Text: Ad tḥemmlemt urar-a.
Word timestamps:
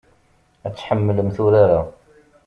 Ad 0.65 0.73
tḥemmlemt 0.73 1.37
urar-a. 1.45 1.81